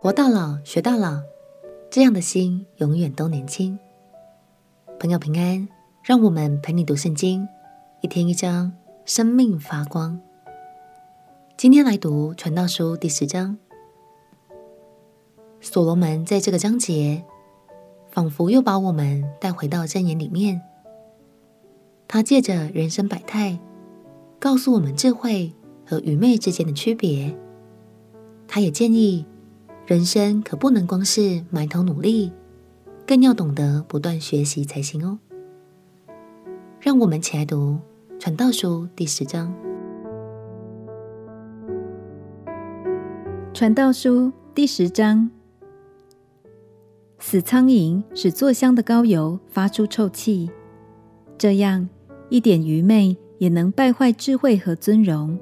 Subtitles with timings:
[0.00, 1.22] 活到老，学到老，
[1.90, 3.76] 这样的心永远都年轻。
[5.00, 5.68] 朋友平安，
[6.04, 7.48] 让我们陪你读圣经，
[8.00, 8.72] 一天一章，
[9.04, 10.20] 生命发光。
[11.56, 13.58] 今天来读传道书第十章。
[15.60, 17.24] 所罗门在这个章节，
[18.08, 20.62] 仿佛又把我们带回到箴言里面。
[22.06, 23.58] 他借着人生百态，
[24.38, 25.52] 告诉我们智慧
[25.84, 27.36] 和愚昧之间的区别。
[28.46, 29.26] 他也建议。
[29.88, 32.30] 人生可不能光是埋头努力，
[33.06, 35.18] 更要懂得不断学习才行哦。
[36.78, 37.78] 让我们起来读
[38.20, 39.50] 《传道书》第十章。
[43.54, 45.30] 《传道书》第十章：
[47.18, 50.50] 死苍蝇使坐香的膏油发出臭气，
[51.38, 51.88] 这样
[52.28, 55.38] 一点愚昧也能败坏智慧和尊荣。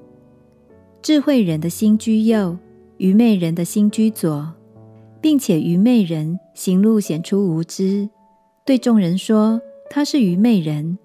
[1.02, 2.56] 智慧人的心居右。
[2.98, 4.54] 愚昧人的心居左，
[5.20, 8.08] 并且愚昧人行路显出无知，
[8.64, 10.98] 对众人说他是愚昧人。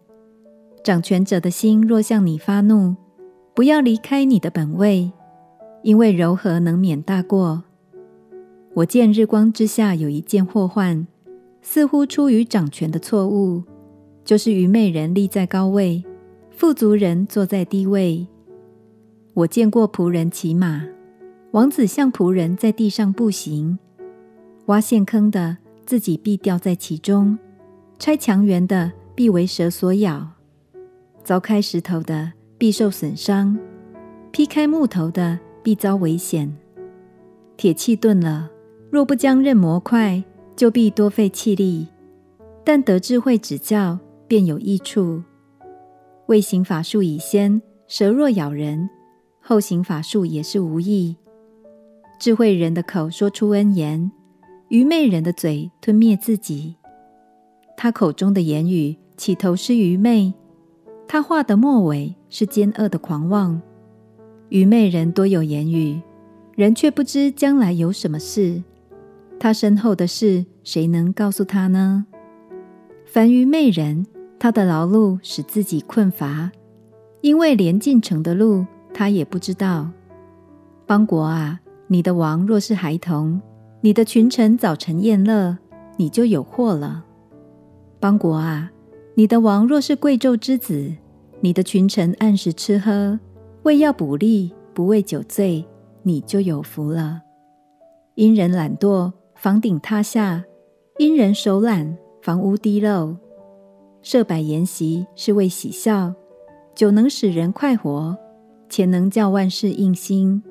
[0.83, 2.95] 掌权者的心若向你发怒，
[3.53, 5.11] 不要离开你的本位，
[5.83, 7.63] 因为柔和能免大过。
[8.73, 11.05] 我见日光之下有一件祸患，
[11.61, 13.63] 似乎出于掌权的错误，
[14.23, 16.03] 就是愚昧人立在高位，
[16.51, 18.25] 富足人坐在低位。
[19.33, 20.87] 我见过仆人骑马。
[21.51, 23.77] 王子像仆人在地上步行，
[24.67, 27.37] 挖陷坑的自己必掉在其中，
[27.99, 30.25] 拆墙垣的必为蛇所咬，
[31.25, 33.59] 凿开石头的必受损伤，
[34.31, 36.55] 劈开木头的必遭危险。
[37.57, 38.49] 铁器钝了，
[38.89, 40.23] 若不将刃磨快，
[40.55, 41.85] 就必多费气力。
[42.63, 45.21] 但得智慧指教，便有益处。
[46.27, 48.89] 未行法术以先，蛇若咬人，
[49.41, 51.17] 后行法术也是无益。
[52.21, 54.11] 智慧人的口说出恩言，
[54.67, 56.75] 愚昧人的嘴吞灭自己。
[57.75, 60.31] 他口中的言语起头是愚昧，
[61.07, 63.59] 他话的末尾是奸恶的狂妄。
[64.49, 65.99] 愚昧人多有言语，
[66.55, 68.61] 人却不知将来有什么事。
[69.39, 72.05] 他身后的事，谁能告诉他呢？
[73.03, 74.05] 凡愚昧人，
[74.37, 76.51] 他的劳碌使自己困乏，
[77.21, 79.89] 因为连进城的路他也不知道。
[80.85, 81.60] 邦国啊！
[81.91, 83.41] 你的王若是孩童，
[83.81, 85.57] 你的群臣早晨宴乐，
[85.97, 87.03] 你就有祸了。
[87.99, 88.71] 邦国啊，
[89.15, 90.95] 你的王若是贵胄之子，
[91.41, 93.19] 你的群臣按时吃喝，
[93.63, 95.65] 为要补力，不为酒醉，
[96.03, 97.23] 你就有福了。
[98.15, 100.45] 因人懒惰，房顶塌下；
[100.97, 103.17] 因人手懒，房屋滴漏。
[104.01, 106.13] 设摆筵席是为喜笑，
[106.73, 108.15] 酒能使人快活，
[108.69, 110.41] 钱能叫万事应心。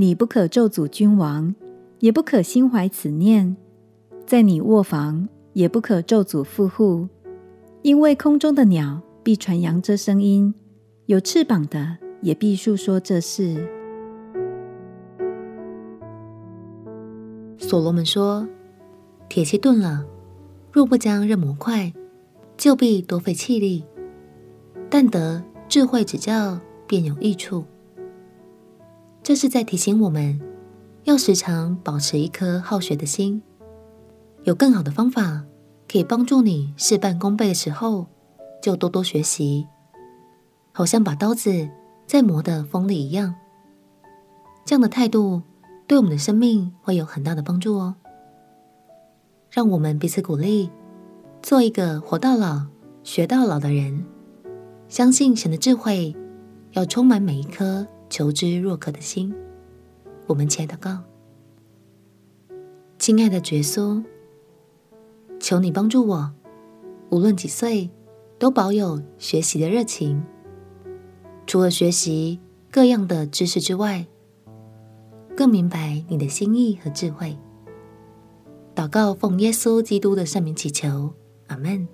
[0.00, 1.54] 你不可咒诅君王，
[1.98, 3.54] 也不可心怀此念，
[4.24, 7.06] 在你卧房也不可咒诅富户，
[7.82, 10.54] 因为空中的鸟必传扬这声音，
[11.04, 13.68] 有翅膀的也必述说这事。
[17.58, 18.48] 所罗门说
[19.28, 20.06] ：“铁器钝了，
[20.72, 21.92] 若不将刃磨快，
[22.56, 23.84] 就必多费气力；
[24.88, 27.62] 但得智慧指教，便有益处。”
[29.22, 30.40] 这是在提醒我们，
[31.04, 33.42] 要时常保持一颗好学的心。
[34.44, 35.44] 有更好的方法
[35.90, 38.06] 可以帮助你事半功倍的时候，
[38.62, 39.66] 就多多学习，
[40.72, 41.68] 好像把刀子
[42.06, 43.34] 在磨的锋利一样。
[44.64, 45.42] 这样的态度
[45.86, 47.96] 对我们的生命会有很大的帮助哦。
[49.50, 50.70] 让我们彼此鼓励，
[51.42, 52.66] 做一个活到老、
[53.02, 54.04] 学到老的人。
[54.88, 56.16] 相信神的智慧，
[56.72, 57.86] 要充满每一颗。
[58.10, 59.32] 求知若渴的心，
[60.26, 61.04] 我们亲爱的祷告，
[62.98, 64.04] 亲爱的耶稣，
[65.38, 66.32] 求你帮助我，
[67.10, 67.88] 无论几岁，
[68.36, 70.22] 都保有学习的热情。
[71.46, 74.06] 除了学习各样的知识之外，
[75.36, 77.38] 更明白你的心意和智慧。
[78.74, 81.14] 祷告奉耶稣基督的圣名祈求，
[81.46, 81.86] 阿门。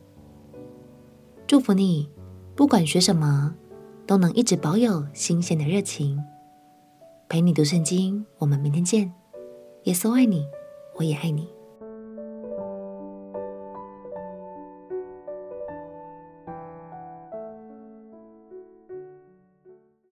[1.47, 2.09] 祝福你，
[2.55, 3.55] 不管学什么。
[4.07, 6.23] 都能一直保有新鲜的热情，
[7.29, 8.25] 陪你读圣经。
[8.39, 9.13] 我们明天见。
[9.85, 10.47] 耶稣爱你，
[10.97, 11.56] 我也爱你。